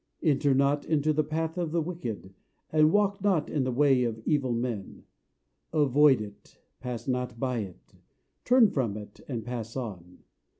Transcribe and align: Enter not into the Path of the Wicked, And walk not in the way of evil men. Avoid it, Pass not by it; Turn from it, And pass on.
Enter 0.23 0.55
not 0.55 0.83
into 0.83 1.13
the 1.13 1.23
Path 1.23 1.59
of 1.59 1.71
the 1.71 1.79
Wicked, 1.79 2.33
And 2.71 2.91
walk 2.91 3.21
not 3.23 3.51
in 3.51 3.65
the 3.65 3.71
way 3.71 4.03
of 4.03 4.19
evil 4.25 4.51
men. 4.51 5.03
Avoid 5.73 6.21
it, 6.21 6.57
Pass 6.79 7.07
not 7.07 7.39
by 7.39 7.59
it; 7.59 7.93
Turn 8.43 8.71
from 8.71 8.97
it, 8.97 9.19
And 9.27 9.45
pass 9.45 9.75
on. 9.75 10.23